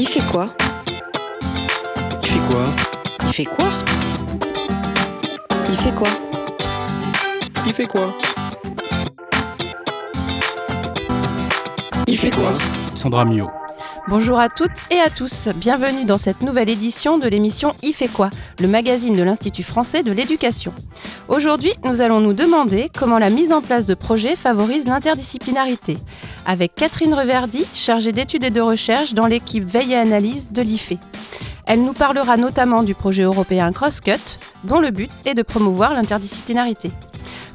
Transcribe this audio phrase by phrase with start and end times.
[0.00, 0.54] Il fait quoi
[2.22, 2.64] Il fait quoi
[3.26, 3.66] Il fait quoi
[5.68, 6.08] Il fait quoi
[7.66, 8.14] Il fait quoi
[12.06, 12.52] Il fait quoi
[12.94, 13.50] Sandra Mio.
[14.08, 18.08] Bonjour à toutes et à tous, bienvenue dans cette nouvelle édition de l'émission Il fait
[18.08, 18.30] quoi
[18.60, 20.72] le magazine de l'Institut français de l'éducation.
[21.28, 25.98] Aujourd'hui, nous allons nous demander comment la mise en place de projets favorise l'interdisciplinarité,
[26.48, 30.94] avec Catherine Reverdy, chargée d'études et de recherche dans l'équipe Veille et Analyse de l'IFE.
[31.66, 36.90] Elle nous parlera notamment du projet européen CrossCut, dont le but est de promouvoir l'interdisciplinarité.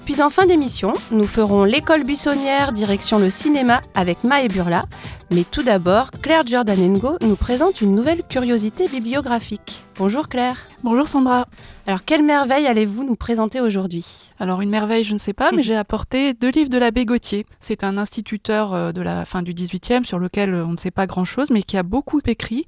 [0.06, 4.84] Puis en fin d'émission, nous ferons l'école buissonnière direction le cinéma avec Ma et Burla.
[5.32, 9.86] Mais tout d'abord, Claire Giordanengo nous présente une nouvelle curiosité bibliographique.
[9.98, 10.68] Bonjour Claire.
[10.84, 11.48] Bonjour Sandra.
[11.88, 14.06] Alors quelle merveille allez-vous nous présenter aujourd'hui?
[14.40, 17.46] Alors une merveille, je ne sais pas, mais j'ai apporté deux livres de l'abbé Gauthier.
[17.62, 21.08] C'est un instituteur euh, de la fin du XVIIIe sur lequel on ne sait pas
[21.08, 22.66] grand-chose, mais qui a beaucoup écrit,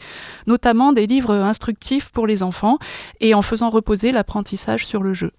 [0.48, 2.78] notamment des livres instructifs pour les enfants
[3.20, 5.34] et en faisant reposer l'apprentissage sur le jeu.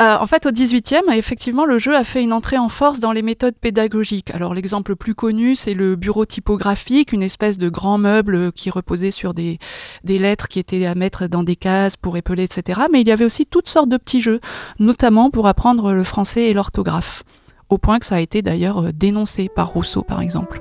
[0.00, 3.12] Euh, en fait, au 18e, effectivement, le jeu a fait une entrée en force dans
[3.12, 4.32] les méthodes pédagogiques.
[4.34, 8.70] Alors, l'exemple le plus connu, c'est le bureau typographique, une espèce de grand meuble qui
[8.70, 9.58] reposait sur des,
[10.02, 12.82] des lettres qui étaient à mettre dans des cases pour épeler, etc.
[12.92, 14.40] Mais il y avait aussi toutes sortes de petits jeux,
[14.80, 17.22] notamment pour apprendre le français et l'orthographe.
[17.68, 20.60] Au point que ça a été d'ailleurs euh, dénoncé par Rousseau, par exemple.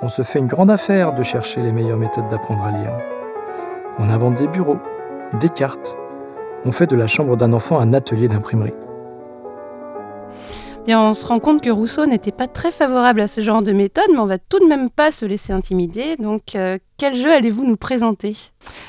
[0.00, 2.92] On se fait une grande affaire de chercher les meilleures méthodes d'apprendre à lire.
[3.98, 4.78] On invente des bureaux,
[5.38, 5.96] des cartes,
[6.64, 8.74] on fait de la chambre d'un enfant un atelier d'imprimerie.
[10.88, 14.04] On se rend compte que Rousseau n'était pas très favorable à ce genre de méthode,
[14.12, 16.16] mais on va tout de même pas se laisser intimider.
[16.16, 18.36] Donc, euh, quel jeu allez-vous nous présenter?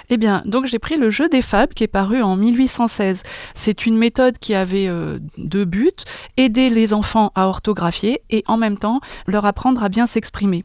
[0.09, 3.23] Eh bien, donc j'ai pris le jeu des fables qui est paru en 1816.
[3.53, 5.91] C'est une méthode qui avait euh, deux buts
[6.37, 10.63] aider les enfants à orthographier et en même temps leur apprendre à bien s'exprimer.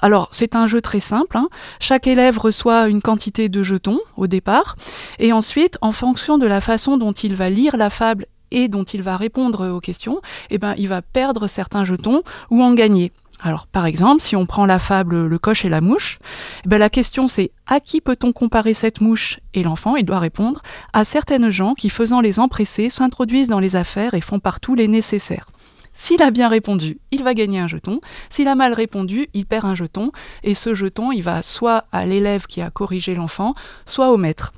[0.00, 1.36] Alors, c'est un jeu très simple.
[1.36, 1.48] hein.
[1.80, 4.76] Chaque élève reçoit une quantité de jetons au départ,
[5.18, 8.84] et ensuite, en fonction de la façon dont il va lire la fable et dont
[8.84, 10.20] il va répondre aux questions,
[10.50, 13.10] eh ben, il va perdre certains jetons ou en gagner.
[13.44, 16.20] Alors, par exemple, si on prend la fable Le coche et la mouche,
[16.64, 19.40] eh ben, la question c'est à qui peut-on comparer cette mouche?
[19.54, 23.74] Et l'enfant, il doit répondre à certaines gens qui, faisant les empressés, s'introduisent dans les
[23.74, 25.48] affaires et font partout les nécessaires.
[25.94, 28.00] S'il a bien répondu, il va gagner un jeton.
[28.30, 30.10] S'il a mal répondu, il perd un jeton.
[30.42, 34.52] Et ce jeton, il va soit à l'élève qui a corrigé l'enfant, soit au maître.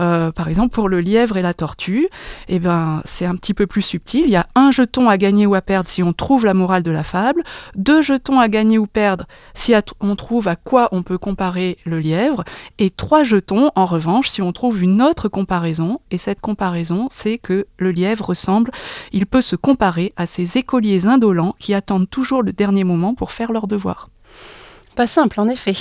[0.00, 2.08] Euh, par exemple, pour le lièvre et la tortue,
[2.48, 4.22] eh ben, c'est un petit peu plus subtil.
[4.24, 6.82] Il y a un jeton à gagner ou à perdre si on trouve la morale
[6.82, 7.42] de la fable,
[7.74, 12.00] deux jetons à gagner ou perdre si on trouve à quoi on peut comparer le
[12.00, 12.44] lièvre,
[12.78, 16.00] et trois jetons, en revanche, si on trouve une autre comparaison.
[16.10, 18.70] Et cette comparaison, c'est que le lièvre ressemble,
[19.12, 23.32] il peut se comparer à ces écoliers indolents qui attendent toujours le dernier moment pour
[23.32, 24.08] faire leur devoir.
[24.96, 25.74] Pas simple, en effet.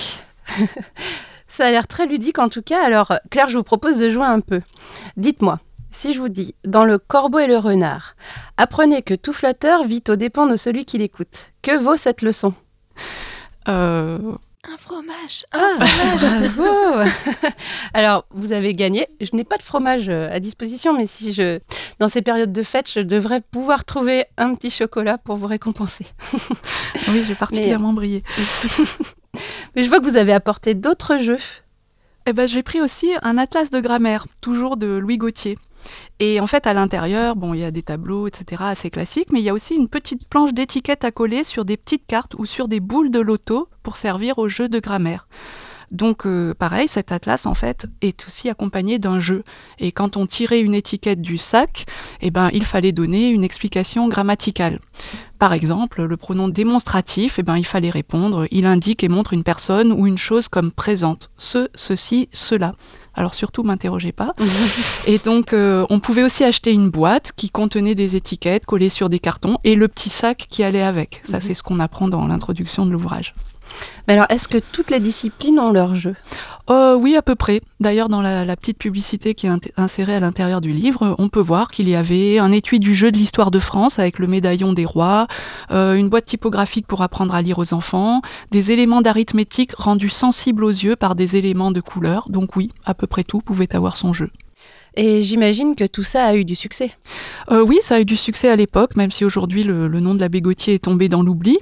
[1.59, 2.81] Ça a l'air très ludique en tout cas.
[2.81, 4.62] Alors, Claire, je vous propose de jouer un peu.
[5.18, 5.59] Dites-moi,
[5.92, 8.16] si je vous dis, dans le corbeau et le renard,
[8.56, 11.52] apprenez que tout flatteur vit aux dépens de celui qui l'écoute.
[11.62, 12.53] Que vaut cette leçon?
[13.68, 14.20] Euh,
[14.72, 15.74] Un fromage Ah,
[16.47, 17.09] bravo
[17.94, 19.09] Alors, vous avez gagné.
[19.20, 21.59] Je n'ai pas de fromage euh, à disposition, mais si je,
[22.00, 26.06] dans ces périodes de fête, je devrais pouvoir trouver un petit chocolat pour vous récompenser.
[27.09, 28.24] oui, j'ai particulièrement brillé.
[29.75, 31.38] Mais je vois que vous avez apporté d'autres jeux.
[32.25, 35.57] Eh ben, j'ai pris aussi un atlas de grammaire, toujours de Louis Gauthier.
[36.19, 39.40] Et en fait, à l'intérieur, bon, il y a des tableaux, etc., assez classiques, mais
[39.40, 42.45] il y a aussi une petite planche d'étiquette à coller sur des petites cartes ou
[42.45, 45.28] sur des boules de loto pour servir au jeu de grammaire.
[45.92, 49.44] Donc, euh, pareil, cet atlas, en fait, est aussi accompagné d'un jeu.
[49.80, 51.86] Et quand on tirait une étiquette du sac,
[52.22, 54.80] eh ben, il fallait donner une explication grammaticale.
[55.40, 59.44] Par exemple, le pronom démonstratif, eh ben, il fallait répondre il indique et montre une
[59.44, 61.30] personne ou une chose comme présente.
[61.38, 62.74] Ce, ceci, cela.
[63.14, 64.34] Alors surtout, m'interrogez pas.
[65.08, 69.10] et donc, euh, on pouvait aussi acheter une boîte qui contenait des étiquettes collées sur
[69.10, 71.22] des cartons et le petit sac qui allait avec.
[71.24, 73.34] Ça, c'est ce qu'on apprend dans l'introduction de l'ouvrage.
[74.08, 76.16] Mais alors, est-ce que toutes les disciplines ont leur jeu?
[76.70, 77.62] Euh, oui, à peu près.
[77.80, 81.72] D'ailleurs, dans la, petite publicité qui est insérée à l'intérieur du livre, on peut voir
[81.72, 84.86] qu'il y avait un étui du jeu de l'histoire de France avec le médaillon des
[84.86, 85.28] rois,
[85.72, 88.22] euh, une boîte typographique pour apprendre à lire aux enfants,
[88.52, 92.28] des éléments d'arithmétique rendus sensibles aux yeux par des éléments de couleur.
[92.30, 94.30] Donc oui, à peu près tout pouvait avoir son jeu.
[94.96, 96.91] Et j'imagine que tout ça a eu du succès.
[97.52, 100.20] Euh, oui, ça a eu du succès à l'époque, même si aujourd'hui le, nom de
[100.20, 101.59] l'abbé Gauthier est tombé dans l'oubli.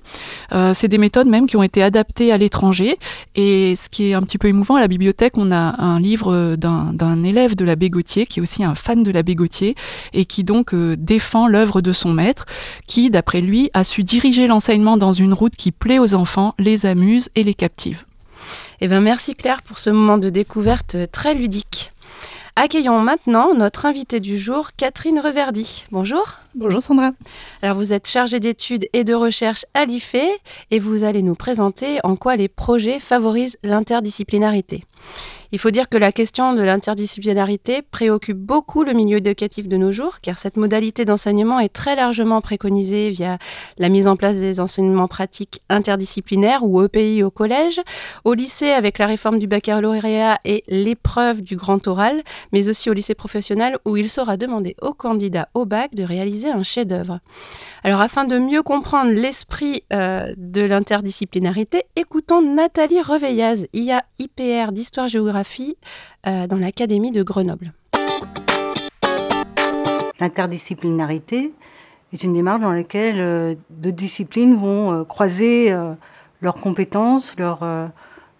[0.53, 2.97] Euh, c'est des méthodes même qui ont été adaptées à l'étranger.
[3.35, 6.55] Et ce qui est un petit peu émouvant, à la bibliothèque, on a un livre
[6.55, 9.75] d'un élève de l'abbé Gauthier, qui est aussi un fan de l'abbé Gauthier,
[10.13, 12.45] et qui donc euh, défend l'œuvre de son maître,
[12.87, 16.85] qui, d'après lui, a su diriger l'enseignement dans une route qui plaît aux enfants, les
[16.85, 18.05] amuse et les captive.
[18.79, 21.91] Eh bien, merci Claire pour ce moment de découverte très ludique.
[22.59, 25.85] Accueillons maintenant notre invitée du jour, Catherine Reverdy.
[25.91, 26.37] Bonjour.
[26.55, 27.11] Bonjour Sandra.
[27.61, 30.15] Alors vous êtes chargée d'études et de recherche à l'IFE
[30.71, 34.81] et vous allez nous présenter en quoi les projets favorisent l'interdisciplinarité.
[35.53, 39.93] Il faut dire que la question de l'interdisciplinarité préoccupe beaucoup le milieu éducatif de nos
[39.93, 43.37] jours, car cette modalité d'enseignement est très largement préconisée via
[43.77, 47.79] la mise en place des enseignements pratiques interdisciplinaires ou EPI au collège,
[48.25, 52.93] au lycée avec la réforme du baccalauréat et l'épreuve du grand oral, mais aussi au
[52.93, 57.19] lycée professionnel où il sera demandé aux candidats au bac de réaliser un chef-d'œuvre.
[57.83, 65.36] Alors afin de mieux comprendre l'esprit euh, de l'interdisciplinarité, écoutons Nathalie Reveillaz, IA IPR d'histoire-géographie
[66.25, 67.73] euh, dans l'Académie de Grenoble.
[70.19, 71.53] L'interdisciplinarité
[72.13, 75.75] est une démarche dans laquelle euh, deux disciplines vont croiser
[76.41, 77.35] leurs compétences,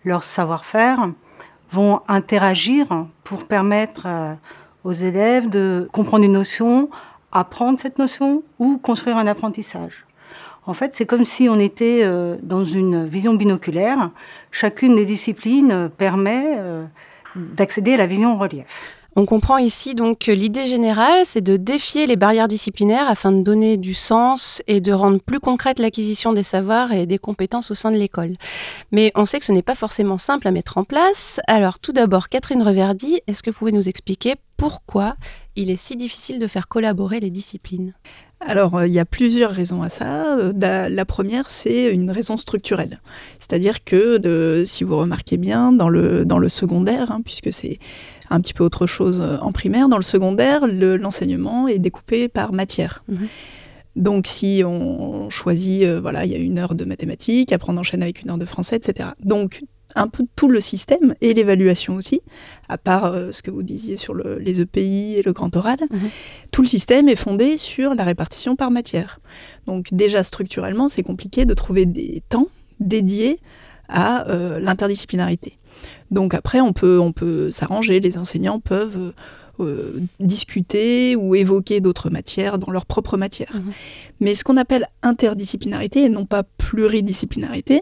[0.03, 1.09] leur savoir-faire,
[1.71, 2.87] vont interagir
[3.23, 4.07] pour permettre
[4.83, 6.89] aux élèves de comprendre une notion
[7.31, 10.06] apprendre cette notion ou construire un apprentissage.
[10.67, 14.11] En fait, c'est comme si on était euh, dans une vision binoculaire.
[14.51, 16.83] Chacune des disciplines euh, permet euh,
[17.37, 18.97] d'accéder à la vision en relief.
[19.15, 23.41] On comprend ici donc que l'idée générale, c'est de défier les barrières disciplinaires afin de
[23.41, 27.73] donner du sens et de rendre plus concrète l'acquisition des savoirs et des compétences au
[27.73, 28.35] sein de l'école.
[28.91, 31.39] Mais on sait que ce n'est pas forcément simple à mettre en place.
[31.47, 35.15] Alors tout d'abord, Catherine Reverdy, est-ce que vous pouvez nous expliquer pourquoi
[35.55, 37.93] il est si difficile de faire collaborer les disciplines?
[38.39, 40.37] Alors, euh, il y a plusieurs raisons à ça.
[40.37, 43.01] Euh, la, première, c'est une raison structurelle.
[43.39, 47.79] C'est-à-dire que, si vous remarquez bien, dans le, dans le secondaire, hein, puisque c'est
[48.29, 52.53] un petit peu autre chose euh, en primaire, dans le secondaire, l'enseignement est découpé par
[52.53, 53.03] matière.
[53.07, 53.27] Mhm.
[53.95, 58.03] Donc, si on choisit, voilà, il y a une heure de mathématiques, après on enchaîne
[58.03, 59.09] avec une heure de français, etc.
[59.23, 59.63] Donc,
[59.97, 62.21] un peu tout le système et l'évaluation aussi,
[62.69, 65.79] à part euh, ce que vous disiez sur les EPI et le grand oral.
[65.89, 66.09] Mhm.
[66.51, 69.19] Tout le système est fondé sur la répartition par matière.
[69.65, 72.47] Donc déjà structurellement, c'est compliqué de trouver des temps
[72.79, 73.39] dédiés
[73.89, 75.57] à euh, l'interdisciplinarité.
[76.11, 79.13] Donc après, on peut, on peut s'arranger, les enseignants peuvent
[79.59, 83.51] euh, discuter ou évoquer d'autres matières dans leur propre matière.
[83.55, 83.73] Mhm.
[84.19, 87.81] Mais ce qu'on appelle interdisciplinarité et non pas pluridisciplinarité,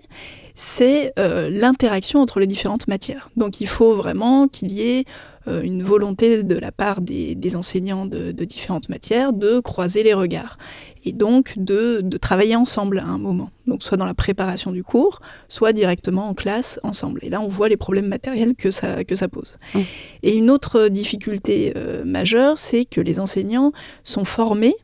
[0.56, 3.30] c'est euh, l'interaction entre les différentes matières.
[3.36, 5.06] Donc il faut vraiment qu'il y ait
[5.48, 10.58] euh, une volonté de la part des, enseignants de, différentes matières de croiser les regards
[11.04, 13.52] et donc de, travailler ensemble à un moment.
[13.68, 17.20] Donc soit dans la préparation du cours, soit directement en classe ensemble.
[17.22, 19.58] Et là on voit les problèmes matériels que ça, que ça pose.
[19.74, 19.80] Mmh.
[20.24, 23.72] Et une autre difficulté euh, majeure, c'est que les enseignants
[24.04, 24.76] sont formés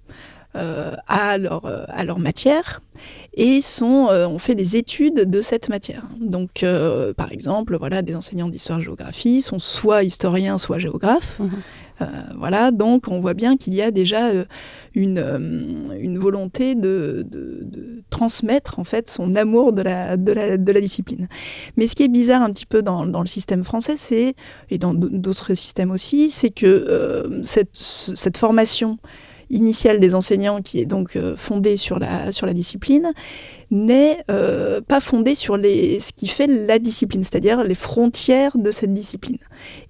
[1.07, 2.81] à, leur, euh, à leur matière
[3.33, 6.03] et sont, euh, on fait des études de cette matière.
[6.19, 6.65] Donc,
[7.15, 11.39] par exemple, voilà, des enseignants d'histoire-géographie sont soit historiens, soit géographes.
[11.39, 11.62] Mhm.
[12.36, 14.31] voilà, donc on voit bien qu'il y a déjà
[14.95, 20.71] une, une volonté de, de, transmettre en fait son amour de la, de la, de
[20.71, 21.27] la discipline.
[21.77, 24.33] Mais ce qui est bizarre un petit peu dans, dans le système français, c'est
[24.69, 28.98] et dans d'autres systèmes aussi, c'est que cette, cette formation
[29.51, 33.12] initiale des enseignants, qui est donc euh, fondée sur la, sur la discipline,
[33.71, 38.70] n'est euh, pas fondée sur les, ce qui fait la discipline, c'est-à-dire les frontières de
[38.70, 39.38] cette discipline.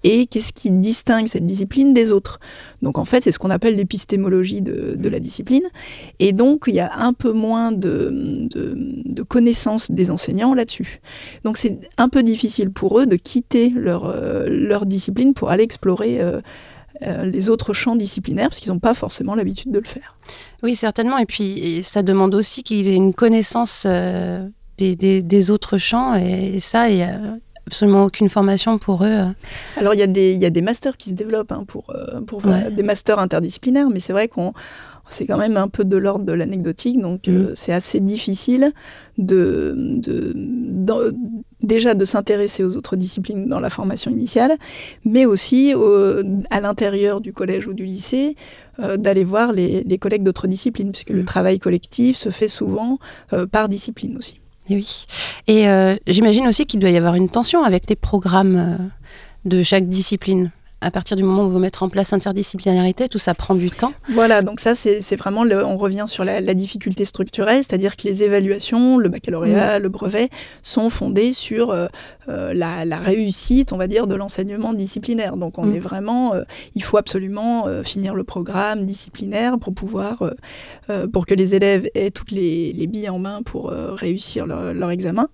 [0.04, 2.38] Et qu'est-ce qui distingue cette discipline des autres?
[2.80, 5.64] Donc en fait, c'est ce qu'on appelle l'épistémologie de, de, la discipline.
[6.20, 11.00] Et donc, il y a un peu moins de, de, connaissances des enseignants là-dessus.
[11.44, 15.64] Donc c'est un peu difficile pour eux de quitter leur, euh, leur discipline pour aller
[15.64, 16.20] explorer
[17.24, 20.16] les autres champs disciplinaires, parce qu'ils n'ont pas forcément l'habitude de le faire.
[20.62, 21.18] Oui, certainement.
[21.18, 24.46] Et puis, ça demande aussi qu'il ait une connaissance euh,
[24.78, 26.14] des, autres champs.
[26.14, 27.18] Et, ça, il n'y a
[27.66, 29.08] absolument aucune formation pour eux.
[29.08, 29.26] Euh.
[29.76, 31.92] Alors, il y, a des, y a des masters qui se développent hein, pour,
[32.26, 34.52] pour des masters interdisciplinaires, mais c'est vrai qu'on
[35.08, 37.54] c'est quand même un peu de l'ordre de l'anecdotique, donc mm.
[37.54, 38.72] c'est assez difficile
[39.18, 41.14] de, de
[41.62, 44.56] déjà de s'intéresser aux autres disciplines dans la formation initiale,
[45.04, 45.74] mais aussi
[46.50, 48.36] à l'intérieur du collège ou du lycée,
[48.80, 51.26] euh, d'aller voir les, collègues d'autres disciplines, puisque le mm.
[51.26, 52.98] travail collectif se fait souvent
[53.34, 54.40] euh, par discipline aussi.
[54.70, 55.06] Et oui.
[55.46, 58.90] Et euh, j'imagine aussi qu'il doit y avoir une tension avec les programmes
[59.44, 60.52] de chaque discipline.
[60.82, 63.92] À partir du moment où vous mettez en place interdisciplinarité, tout ça prend du temps.
[64.08, 68.24] Voilà, donc ça, c'est vraiment, le, on revient sur la, difficulté structurelle, c'est-à-dire que les
[68.24, 69.82] évaluations, le baccalauréat, mm.
[69.82, 70.28] le brevet,
[70.62, 71.86] sont fondées sur euh,
[72.28, 75.36] euh, la, réussite, on va dire, de l'enseignement disciplinaire.
[75.36, 75.76] Donc on mm.
[75.76, 76.42] est vraiment, euh,
[76.74, 80.22] il faut absolument finir le programme disciplinaire pour pouvoir,
[81.12, 85.28] pour que les élèves aient toutes les, billes en main pour réussir leur, examen.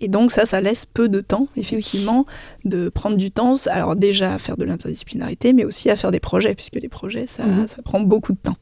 [0.00, 2.24] Et donc ça, ça laisse peu de temps, effectivement,
[2.64, 3.56] de prendre du temps.
[3.66, 7.44] Alors déjà faire de l'interdisciplinarité, mais aussi à faire des projets, puisque les projets, ça,
[7.44, 7.66] mhm.
[7.84, 8.56] prend beaucoup de temps.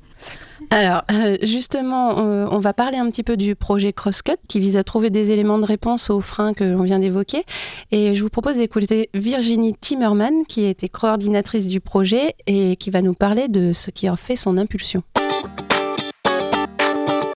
[0.70, 4.84] Alors, euh, justement, on, va parler un petit peu du projet Crosscut qui vise à
[4.84, 7.44] trouver des éléments de réponse aux freins que l'on vient d'évoquer.
[7.90, 13.02] Et je vous propose d'écouter Virginie Timmerman, qui était coordinatrice du projet et qui va
[13.02, 15.02] nous parler de ce qui en fait son impulsion.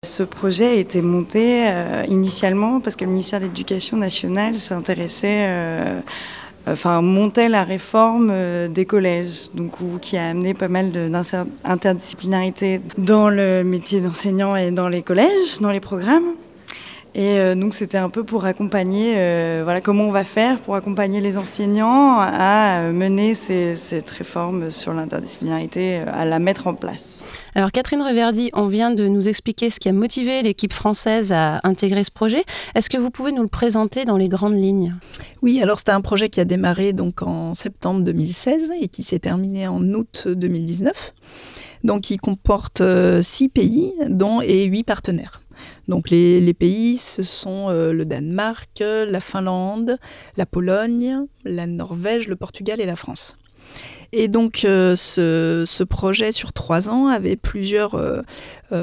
[0.04, 5.46] Ce projet a été monté euh, initialement parce que le ministère de l'Éducation nationale s'intéressait
[5.48, 6.00] euh,
[6.66, 13.28] enfin, montait la réforme euh, des collèges, donc, qui a amené pas mal d'interdisciplinarité dans
[13.28, 16.34] le métier d'enseignant et dans les collèges, dans les programmes.
[17.16, 20.74] Et euh, donc c'était un peu pour accompagner, euh, voilà, comment on va faire pour
[20.74, 27.24] accompagner les enseignants à mener cette réforme sur l'interdisciplinarité, à la mettre en place.
[27.54, 31.60] Alors Catherine Reverdy, on vient de nous expliquer ce qui a motivé l'équipe française à
[31.62, 32.44] intégrer ce projet.
[32.74, 34.96] Est-ce que vous pouvez nous le présenter dans les grandes lignes?
[35.40, 39.20] Oui, alors c'était un projet qui a démarré donc en septembre 2016 et qui s'est
[39.20, 41.14] terminé en août 2019.
[41.84, 45.42] Donc il comporte euh, six pays dont et huit partenaires.
[45.88, 49.98] Donc les, pays, ce sont euh, le Danemark, la Finlande,
[50.36, 53.36] la Pologne, la Norvège, le Portugal et la France.
[54.16, 58.22] Et donc euh, ce, projet sur trois ans avait plusieurs, euh,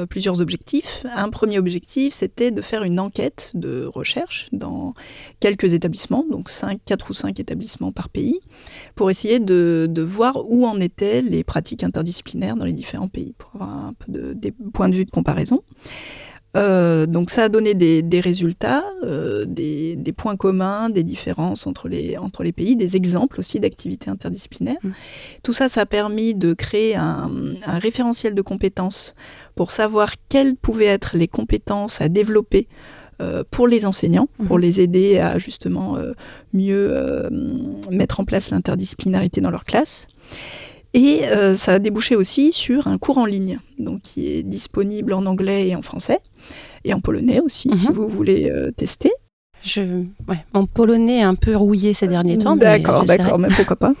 [0.04, 1.06] plusieurs objectifs.
[1.16, 4.92] Un premier objectif, c'était de faire une enquête de recherche dans
[5.40, 8.40] quelques établissements, donc cinq, quatre ou cinq établissements par pays,
[8.94, 13.54] pour essayer de, voir où en étaient les pratiques interdisciplinaires dans les différents pays, pour
[13.54, 15.62] avoir un peu de, des points de vue de comparaison.
[16.54, 22.18] Euh, donc ça a donné des, résultats, euh, des, points communs, des différences entre les,
[22.18, 24.76] entre les pays, des exemples aussi d'activités interdisciplinaires.
[24.82, 24.90] Mmh.
[25.42, 27.30] Tout ça, ça a permis de créer un,
[27.66, 29.14] référentiel de compétences
[29.54, 32.68] pour savoir quelles pouvaient être les compétences à développer
[33.20, 34.44] euh, pour les enseignants, mmh.
[34.46, 35.96] pour les aider à justement
[36.52, 36.94] mieux
[37.90, 40.06] mettre en place l'interdisciplinarité dans leur classe.
[40.94, 41.22] Et
[41.56, 45.68] ça a débouché aussi sur un cours en ligne, donc qui est disponible en anglais
[45.68, 46.18] et en français,
[46.84, 47.94] et en polonais aussi, si mhm.
[47.94, 49.10] vous voulez euh, tester.
[49.64, 50.02] Je,
[50.54, 52.56] mon polonais est un peu rouillé ces derniers temps.
[52.56, 53.92] D'accord, d'accord, mais pourquoi pas.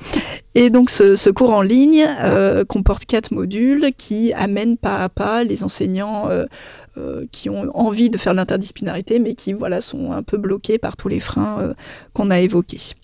[0.56, 5.44] Et donc ce, cours en ligne euh, comporte quatre modules qui amènent pas à pas
[5.44, 10.36] les enseignants euh, qui ont envie de faire l'interdisciplinarité, mais qui voilà sont un peu
[10.36, 11.74] bloqués par tous les freins
[12.12, 12.94] qu'on a évoqués.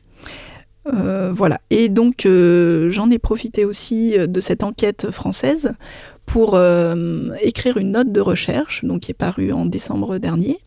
[0.85, 1.61] voilà.
[1.71, 5.75] Et donc j'en ai profité aussi de cette enquête française
[6.29, 10.59] pour euh, écrire une note de recherche, donc qui est parue en décembre dernier,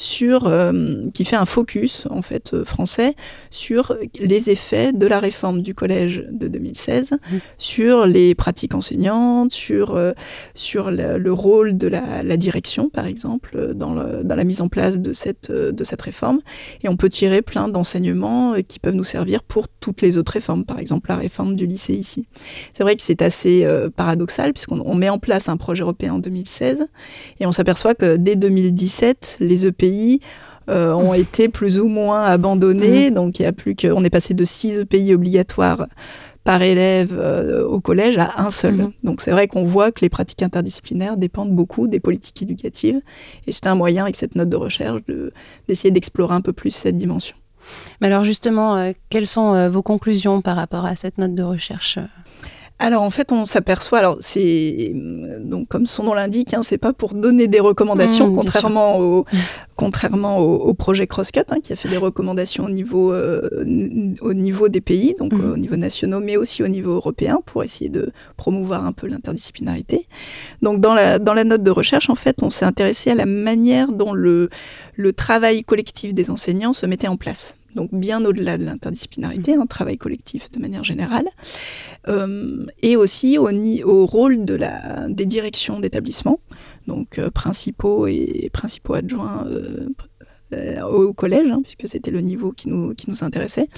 [0.00, 3.14] sur, euh, qui fait un focus en fait euh, français
[3.50, 7.36] sur les effets de la réforme du collège de 2016 mmh.
[7.58, 10.12] sur les pratiques enseignantes, sur, euh,
[10.54, 15.12] sur le, rôle de la, direction par exemple dans, dans, la mise en place de
[15.12, 16.40] cette, de cette réforme.
[16.82, 20.64] Et on peut tirer plein d'enseignements qui peuvent nous servir pour toutes les autres réformes,
[20.64, 22.26] par exemple la réforme du lycée ici.
[22.72, 26.86] C'est vrai que c'est assez paradoxal puisqu'on met en place un projet européen en 2016
[27.40, 30.20] et on s'aperçoit que dès 2017, les EPI
[30.68, 33.10] euh, ont été plus ou moins abandonnés.
[33.10, 33.14] Mmh.
[33.14, 35.86] Donc il y a plus que, on est passé de 6 pays obligatoires
[36.44, 38.74] par élève euh, au collège à un seul.
[38.74, 38.92] Mmh.
[39.02, 43.00] Donc c'est vrai qu'on voit que les pratiques interdisciplinaires dépendent beaucoup des politiques éducatives.
[43.46, 45.00] Et c'est un moyen avec cette note de recherche
[45.66, 47.36] d'essayer d'explorer un peu plus cette dimension.
[48.00, 51.98] Mais alors justement, euh, quelles sont vos conclusions par rapport à cette note de recherche
[52.80, 56.94] alors en fait, on s'aperçoit, alors c'est donc comme son nom l'indique, hein, c'est pas
[56.94, 59.26] pour donner des recommandations, mmh, contrairement au
[59.76, 63.48] contrairement au, projet Crosscut hein, qui a fait des recommandations au niveau euh,
[64.22, 65.52] au niveau des pays, donc mmh.
[65.52, 70.06] au niveau national, mais aussi au niveau européen pour essayer de promouvoir un peu l'interdisciplinarité.
[70.62, 73.26] Donc dans la dans la note de recherche, en fait, on s'est intéressé à la
[73.26, 74.48] manière dont le
[74.96, 79.66] le travail collectif des enseignants se mettait en place donc bien au-delà de l'interdisciplinarité, un
[79.66, 81.28] travail collectif de manière générale,
[82.08, 86.40] euh, et aussi au, rôle des directions d'établissement,
[86.86, 89.88] donc euh, principaux et principaux adjoints, euh,
[90.52, 93.68] euh, au collège, hein, puisque c'était le niveau qui nous, qui nous intéressait.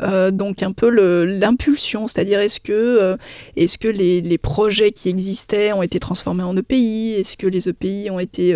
[0.00, 3.16] Euh, donc un peu l'impulsion, c'est-à-dire est-ce que, euh,
[3.56, 7.68] est-ce que les, les, projets qui existaient ont été transformés en EPI Est-ce que les
[7.68, 8.54] EPI ont été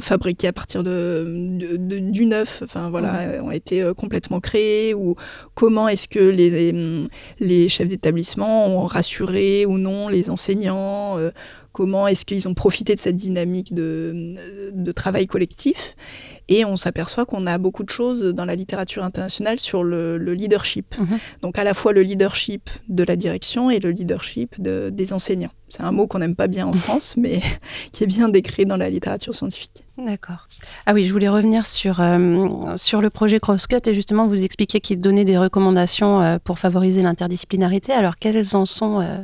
[0.00, 2.62] fabriqués à partir de, du neuf?
[2.64, 3.44] Enfin voilà, mmh.
[3.44, 5.16] ont été complètement créés Ou
[5.54, 7.08] comment est-ce que les,
[7.40, 11.18] les chefs d'établissement ont rassuré ou non les enseignants?
[11.72, 14.34] Comment est-ce qu'ils ont profité de cette dynamique de,
[14.72, 15.96] de travail collectif?
[16.52, 20.98] Et on s'aperçoit qu'on a beaucoup de choses dans la littérature internationale sur le, leadership.
[20.98, 21.18] Mhm.
[21.40, 25.52] Donc à la fois le leadership de la direction et le leadership des enseignants.
[25.70, 27.40] C'est un mot qu'on n'aime pas bien en France, mais
[27.92, 29.84] qui est bien décrit dans la littérature scientifique.
[29.96, 30.48] D'accord.
[30.84, 34.80] Ah oui, je voulais revenir sur, euh, sur le projet CrossCut et justement vous expliquer
[34.80, 37.92] qu'il donnait des recommandations euh, pour favoriser l'interdisciplinarité.
[37.92, 39.16] Alors quelles en sont euh,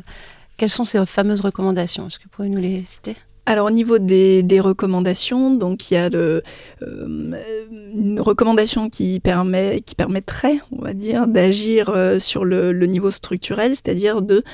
[0.57, 2.07] quelles sont ces fameuses recommandations?
[2.07, 3.17] Est-ce que vous pouvez nous les citer?
[3.49, 6.43] Alors au niveau des, recommandations, donc il y a euh,
[6.83, 13.71] une recommandation qui, permet, qui permettrait, on va dire, d'agir euh, sur le, niveau structurel,
[13.71, 14.45] c'est-à-dire de,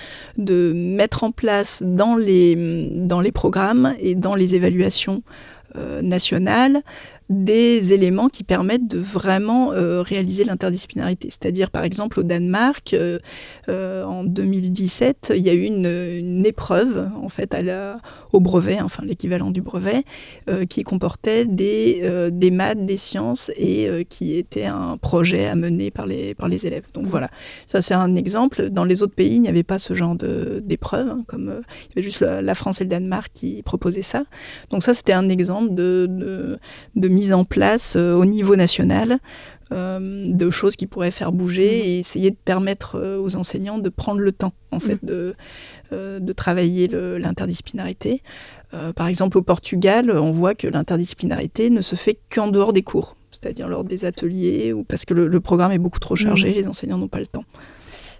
[0.73, 5.23] mettre en place dans les, dans les programmes et dans les évaluations
[5.77, 6.83] euh, nationales
[7.31, 11.31] des éléments qui permettent de vraiment euh, réaliser l'interdisciplinarité.
[11.31, 13.19] C'est-à-dire, par exemple, au Danemark, euh,
[13.71, 17.99] euh, en 2017, il y a eu une, épreuve, en fait, à la,
[18.33, 20.05] au brevet, enfin l'équivalent du brevet,
[20.69, 26.07] qui comportait des, des maths, des sciences et qui était un projet à mener par
[26.07, 26.85] les, par les élèves.
[26.93, 27.31] Donc voilà,
[27.67, 28.69] ça c'est un exemple.
[28.69, 31.93] Dans les autres pays, il n'y avait pas ce genre d'épreuve, hein, comme il y
[31.99, 34.25] avait juste la, France et le Danemark qui proposaient ça.
[34.71, 36.59] Donc ça, c'était un exemple de, de,
[36.97, 39.19] de mise en place euh, au niveau national
[39.73, 41.87] euh, de choses qui pourraient faire bouger mmh.
[41.87, 45.07] et essayer de permettre euh, aux enseignants de prendre le temps en fait mmh.
[45.07, 45.35] de,
[45.93, 48.23] de travailler l'interdisciplinarité.
[48.97, 53.17] par exemple au Portugal, on voit que l'interdisciplinarité ne se fait qu'en dehors des cours,
[53.31, 56.55] c'est-à-dire lors des ateliers ou parce que le, programme est beaucoup trop chargé, mmh.
[56.55, 57.45] les enseignants n'ont pas le temps.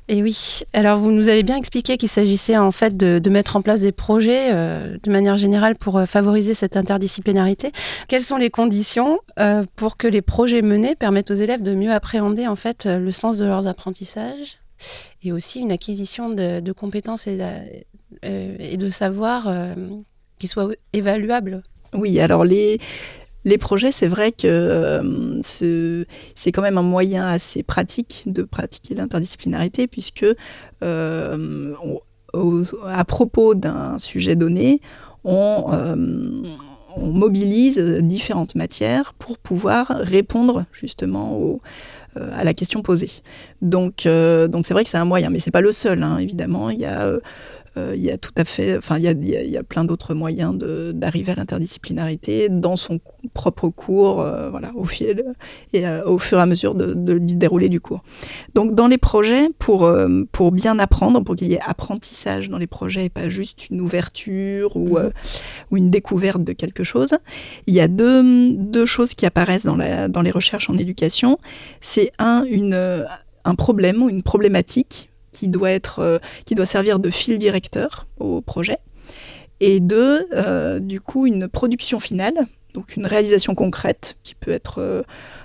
[0.09, 3.63] Et oui, alors vous nous avez bien expliqué qu'il s'agissait en fait de, mettre en
[3.63, 7.73] place des projets euh, de manière générale pour euh, favoriser cette interdisciplinarité.
[8.07, 11.91] Quelles sont les conditions euh, pour que les projets menés permettent aux élèves de mieux
[11.91, 14.59] appréhender en fait le sens de leurs apprentissages
[15.23, 19.51] et aussi une acquisition de, compétences et de, et de savoirs
[20.39, 21.63] qui soient évaluables?
[21.95, 22.79] Oui, alors les,
[23.45, 28.95] les projets, c'est vrai que euh, c'est quand même un moyen assez pratique de pratiquer
[28.95, 30.27] l'interdisciplinarité, puisque
[30.83, 31.75] euh,
[32.87, 34.81] à propos d'un sujet donné,
[35.25, 36.43] on, euh,
[36.97, 41.61] on, mobilise différentes matières pour pouvoir répondre justement
[42.17, 43.11] à la question posée.
[43.61, 46.03] Donc, c'est vrai que c'est un moyen, mais c'est pas le seul.
[46.03, 46.71] Hein, évidemment,
[47.77, 50.57] il y a tout à fait, enfin, il y a, plein d'autres moyens
[50.95, 53.01] d'arriver à l'interdisciplinarité dans son
[53.33, 55.25] propre cours, euh, voilà, au, fil,
[55.73, 58.03] et euh, au fur et à mesure de, du déroulé du cours.
[58.55, 59.91] Donc, dans les projets, pour,
[60.33, 63.81] pour bien apprendre, pour qu'il y ait apprentissage dans les projets et pas juste une
[63.81, 65.11] ouverture ou, mhm.
[65.71, 67.15] ou une découverte de quelque chose,
[67.67, 71.39] il y a deux, deux choses qui apparaissent dans, la, dans les recherches en éducation.
[71.81, 73.07] C'est un, une,
[73.45, 78.07] un problème ou une problématique qui doit, être, euh, qui doit servir de fil directeur
[78.19, 78.79] au projet,
[79.61, 84.79] et deux, euh, du coup, une production finale, donc une réalisation concrète, qui peut être
[84.79, 85.03] euh,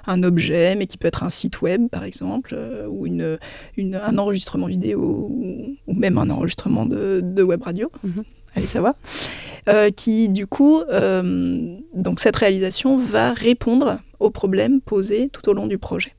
[0.07, 3.37] un objet, mais qui peut être un site web, par exemple, ou une,
[3.77, 7.91] une, un enregistrement vidéo, ou, même un enregistrement de, de web radio.
[8.03, 8.23] Mhm.
[8.55, 8.95] Allez savoir.
[9.95, 10.81] qui, du coup,
[11.93, 16.13] donc cette réalisation va répondre aux problèmes posés tout au long du projet.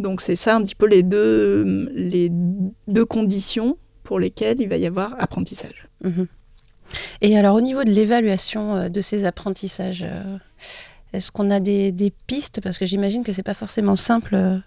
[0.00, 5.14] Donc c'est ça un petit peu les deux, conditions pour lesquelles il va y avoir
[5.18, 5.88] apprentissage.
[6.02, 6.26] Mhm.
[7.20, 10.38] Et alors au niveau de l'évaluation euh, de ces apprentissages, euh,
[11.12, 12.60] est-ce qu'on a des, des, pistes?
[12.60, 14.60] Parce que j'imagine que c'est pas forcément simple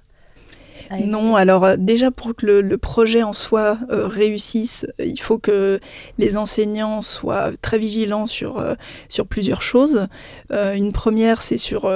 [1.05, 5.37] non, alors euh, déjà pour que le, projet en soi euh, réussisse, euh, il faut
[5.37, 5.79] que
[6.17, 8.63] les enseignants soient très vigilants sur,
[9.09, 10.07] sur plusieurs choses.
[10.51, 11.91] une première, c'est sur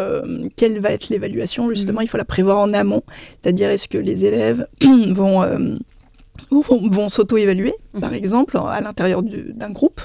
[0.56, 1.70] quelle va être l'évaluation.
[1.70, 2.06] Justement, mhm.
[2.06, 3.04] il faut la prévoir en amont,
[3.42, 4.68] c'est-à-dire est-ce que les élèves
[5.12, 5.78] vont
[6.52, 8.02] vont, s'auto-évaluer, mhm.
[8.02, 10.02] par exemple, à l'intérieur d'un groupe.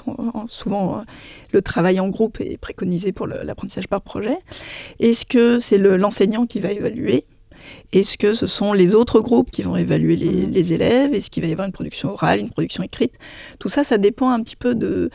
[0.48, 1.04] Souvent,
[1.52, 4.36] le travail en groupe est préconisé pour l'apprentissage par projet.
[4.98, 7.24] Est-ce que c'est l'enseignant qui va évaluer
[7.92, 10.72] est-ce que ce sont les autres groupes qui vont évaluer les, mhm.
[10.72, 11.14] élèves?
[11.14, 13.14] Est-ce qu'il va y avoir une production orale, une production écrite?
[13.58, 15.10] Tout ça, ça dépend un petit peu de,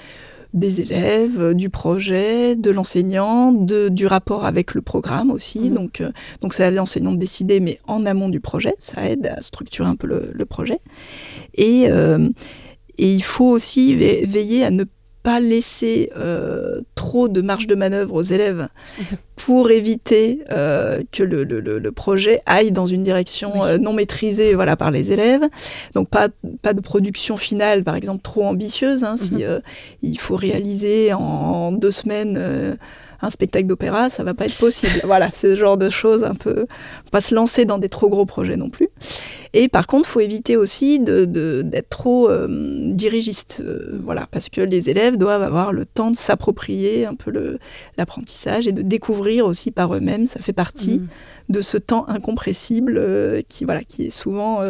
[0.54, 5.70] des élèves, du projet, de l'enseignant, du rapport avec le programme aussi.
[5.70, 5.74] Mhm.
[5.74, 6.12] Donc, euh,
[6.42, 9.88] donc c'est à l'enseignant de décider, mais en amont du projet, ça aide à structurer
[9.88, 10.80] un peu le, projet.
[11.56, 12.30] Et, euh,
[12.98, 14.84] et il faut aussi veiller à ne
[15.28, 18.70] pas laisser euh, trop de marge de manœuvre aux élèves
[19.36, 23.60] pour éviter euh, que le, le- le- le projet aille dans une direction Oui.
[23.66, 25.44] euh, non maîtrisée voilà, par les élèves.
[25.96, 26.30] Donc pas,
[26.62, 29.04] pas de production finale, par exemple, trop ambitieuse.
[29.04, 29.18] hein.
[29.18, 29.62] Si Mhm.
[30.02, 32.38] il faut réaliser en, en deux semaines
[33.22, 34.94] un spectacle d'opéra, ça va pas être possible.
[35.04, 36.62] voilà, c'est ce genre de choses un peu...
[37.06, 38.90] faut pas se lancer dans des trop gros projets non plus.
[39.54, 42.48] Et par contre, faut éviter aussi de- de- d'être trop euh,
[42.94, 47.58] dirigiste, euh, voilà, parce que les élèves doivent avoir le temps de s'approprier un peu
[47.98, 50.28] l'apprentissage et de découvrir aussi par eux-mêmes.
[50.28, 51.08] Ça fait partie Mm.
[51.50, 54.62] de ce temps incompressible euh, qui, voilà, qui est souvent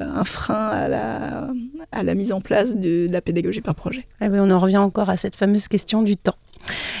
[0.00, 1.50] un frein à la,
[1.92, 4.06] à la mise en place de, de la pédagogie par projet.
[4.20, 6.36] Ah oui, on en revient encore à cette fameuse question du temps.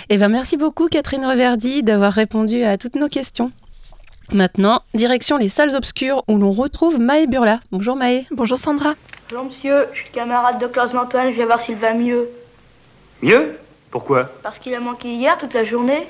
[0.08, 3.52] Eh ben, merci beaucoup Catherine Reverdy d'avoir répondu à toutes nos questions.
[4.32, 7.60] Maintenant, direction les salles obscures où l'on retrouve Maë Burla.
[7.72, 8.26] Bonjour Maë.
[8.30, 8.94] Bonjour Sandra.
[9.28, 12.28] Bonjour monsieur, je suis le camarade de classe d'Antoine, je viens voir s'il va mieux.
[13.22, 13.58] Mieux?
[13.90, 14.30] Pourquoi?
[14.42, 16.06] Parce qu'il a manqué hier toute la journée.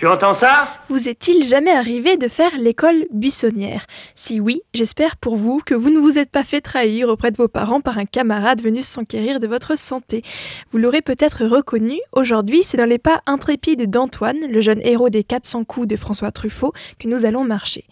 [0.00, 0.78] Tu entends ça?
[0.88, 3.84] Vous est-il jamais arrivé de faire l'école buissonnière?
[4.14, 7.36] Si oui, j'espère pour vous que vous ne vous êtes pas fait trahir auprès de
[7.36, 10.22] vos parents par un camarade venu s'enquérir de votre santé.
[10.72, 15.22] Vous l'aurez peut-être reconnu, aujourd'hui c'est dans les pas intrépides d'Antoine, le jeune héros des
[15.22, 17.84] 400 coups de François Truffaut, que nous allons marcher.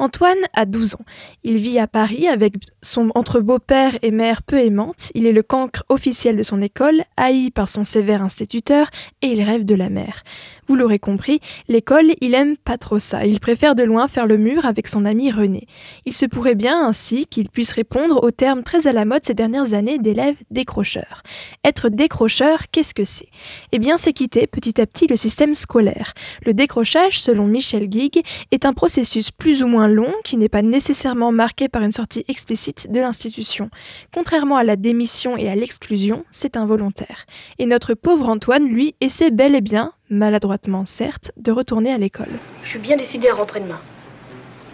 [0.00, 1.04] Antoine a 12 ans.
[1.44, 5.10] Il vit à Paris avec son entre beau-père et mère peu aimante.
[5.14, 8.88] Il est le cancre officiel de son école, haï par son sévère instituteur,
[9.20, 10.22] et il rêve de la mer.
[10.70, 13.26] Vous l'aurez compris, l'école, il aime pas trop ça.
[13.26, 15.66] Il préfère de loin faire le mur avec son ami René.
[16.06, 19.34] Il se pourrait bien ainsi qu'il puisse répondre au terme très à la mode ces
[19.34, 21.24] dernières années d'élève décrocheur.
[21.64, 23.30] Être décrocheur, qu'est-ce que c'est?
[23.72, 26.14] Eh bien, c'est quitter petit à petit le système scolaire.
[26.46, 30.62] Le décrochage, selon Michel Guig, est un processus plus ou moins long qui n'est pas
[30.62, 33.70] nécessairement marqué par une sortie explicite de l'institution.
[34.14, 37.26] Contrairement à la démission et à l'exclusion, c'est involontaire.
[37.58, 42.38] Et notre pauvre Antoine, lui, essaie bel et bien, maladroitement certes, de retourner à l'école.
[42.62, 43.80] Je suis bien décidé à rentrer demain.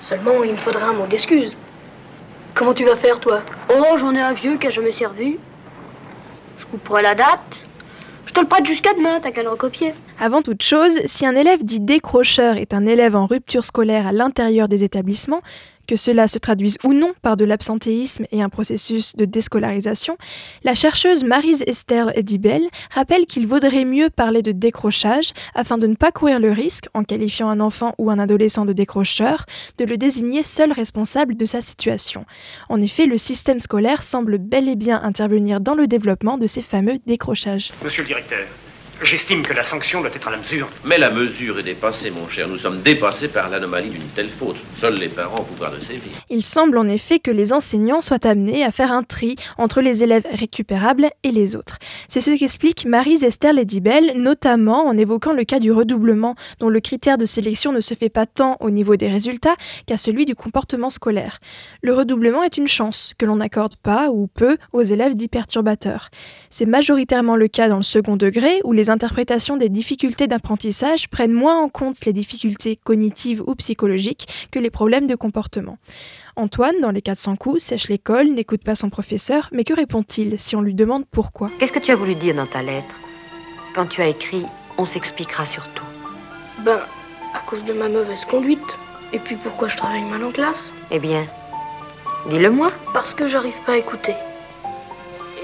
[0.00, 1.56] Seulement, il me faudrait un mot d'excuse.
[2.54, 3.42] Comment tu vas faire, toi?
[3.70, 5.36] Oh, j'en ai un vieux qui a jamais servi.
[6.58, 7.40] Je couperai la date.
[8.24, 9.94] Je te le prête jusqu'à demain, t'as qu'à le recopier.
[10.18, 14.12] Avant toute chose, si un élève dit décrocheur est un élève en rupture scolaire à
[14.12, 15.42] l'intérieur des établissements,
[15.86, 20.16] que cela se traduise ou non par de l'absentéisme et un processus de déscolarisation,
[20.64, 25.94] la chercheuse Marise Esther Edibel rappelle qu'il vaudrait mieux parler de décrochage afin de ne
[25.94, 29.46] pas courir le risque, en qualifiant un enfant ou un adolescent de décrocheur,
[29.78, 32.24] de le désigner seul responsable de sa situation.
[32.68, 36.62] En effet, le système scolaire semble bel et bien intervenir dans le développement de ces
[36.62, 37.72] fameux décrochages.
[37.82, 38.46] Monsieur le directeur,
[39.02, 40.68] j'estime que la sanction doit être à la mesure.
[40.84, 42.48] Mais la mesure est dépassée, mon cher.
[42.48, 44.56] Nous sommes dépassés par l'anomalie d'une telle faute.
[44.80, 46.12] Seuls les parents ont pouvoir de sévir.
[46.30, 50.02] Il semble en effet que les enseignants soient amenés à faire un tri entre les
[50.02, 51.78] élèves récupérables et les autres.
[52.08, 56.80] C'est ce qu'explique Marise Esther Ledibel, notamment en évoquant le cas du redoublement, dont le
[56.80, 59.56] critère de sélection ne se fait pas tant au niveau des résultats
[59.86, 61.38] qu'à celui du comportement scolaire.
[61.82, 66.10] Le redoublement est une chance que l'on n'accorde pas ou peu aux élèves dits perturbateurs.
[66.50, 71.32] C'est majoritairement le cas dans le second degré où les interprétations des difficultés d'apprentissage prennent
[71.32, 75.78] moins en compte les difficultés cognitives ou psychologiques que les problèmes de comportement.
[76.36, 80.54] Antoine, dans les 400 coups, sèche l'école, n'écoute pas son professeur, mais que répond-il si
[80.56, 81.50] on lui demande pourquoi?
[81.58, 82.94] Qu'est-ce que tu as voulu dire dans ta lettre?
[83.74, 84.46] Quand tu as écrit
[84.78, 85.84] On s'expliquera sur tout.
[86.64, 86.80] Ben,
[87.34, 88.60] à cause de ma mauvaise conduite.
[89.12, 90.70] Et puis pourquoi je travaille mal en classe?
[90.90, 91.26] Eh bien,
[92.28, 92.72] dis-le-moi.
[92.92, 94.14] Parce que j'arrive pas à écouter.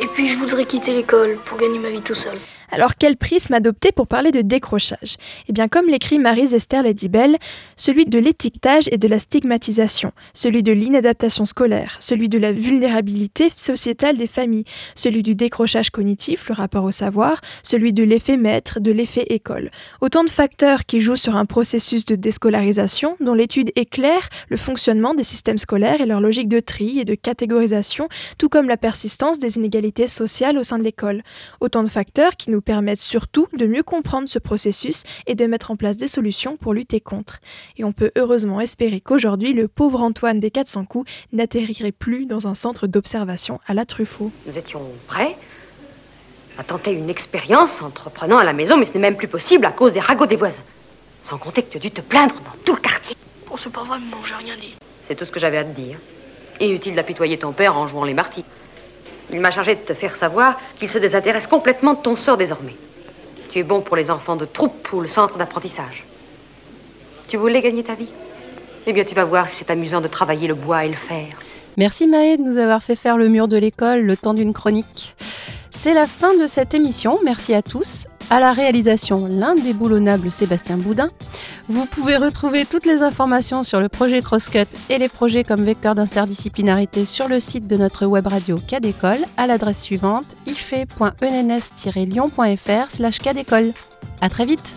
[0.00, 2.36] Et puis je voudrais quitter l'école pour gagner ma vie tout seul.
[2.74, 5.18] Alors quel prisme adopter pour parler de décrochage?
[5.46, 7.36] Eh bien comme l'écrit Marise Esther Ledibel,
[7.76, 13.50] celui de l'étiquetage et de la stigmatisation, celui de l'inadaptation scolaire, celui de la vulnérabilité
[13.56, 18.80] sociétale des familles, celui du décrochage cognitif, le rapport au savoir, celui de l'effet maître,
[18.80, 19.70] de l'effet école.
[20.00, 25.12] Autant de facteurs qui jouent sur un processus de déscolarisation dont l'étude éclaire le fonctionnement
[25.12, 28.08] des systèmes scolaires et leur logique de tri et de catégorisation,
[28.38, 31.22] tout comme la persistance des inégalités sociales au sein de l'école.
[31.60, 35.70] Autant de facteurs qui nous permettent surtout de mieux comprendre ce processus et de mettre
[35.70, 37.40] en place des solutions pour lutter contre.
[37.76, 42.46] Et on peut heureusement espérer qu'aujourd'hui, le pauvre Antoine des 400 coups n'atterrirait plus dans
[42.46, 44.30] un centre d'observation à la Truffaut.
[44.46, 45.36] Nous étions prêts
[46.58, 49.72] à tenter une expérience entreprenant à la maison, mais ce n'est même plus possible à
[49.72, 50.62] cause des ragots des voisins.
[51.22, 53.16] Sans compter que tu as dû te plaindre dans tout le quartier.
[53.50, 54.74] Oh, c'est pas vrai, maman, j'ai rien dit.
[55.06, 55.98] C'est tout ce que j'avais à te dire.
[56.60, 58.44] Inutile d'apitoyer ton père en jouant les martyrs.
[59.32, 62.76] Il m'a chargé de te faire savoir qu'il se désintéresse complètement de ton sort désormais.
[63.50, 66.04] Tu es bon pour les enfants de troupe ou le centre d'apprentissage.
[67.28, 68.12] Tu voulais gagner ta vie?
[68.86, 71.28] Eh bien, tu vas voir si c'est amusant de travailler le bois et le fer.
[71.76, 75.14] Merci Maë de nous avoir fait faire le mur de l'école le temps d'une chronique.
[75.70, 77.18] C'est la fin de cette émission.
[77.24, 78.06] Merci à tous.
[78.32, 81.10] À la réalisation, l'indéboulonnable Sébastien Boudin.
[81.68, 85.94] Vous pouvez retrouver toutes les informations sur le projet Crosscut et les projets comme vecteur
[85.94, 93.18] d'interdisciplinarité sur le site de notre web radio Cadécole à l'adresse suivante ife.enns-lyon.fr slash.
[94.22, 94.76] À très vite